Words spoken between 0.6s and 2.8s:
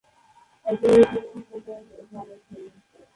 একেবারে তৃণমূল পর্যায়ের গ্রামের ছবি।